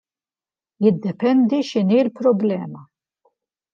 [0.85, 2.83] Jiddependi x'inhi l-problema.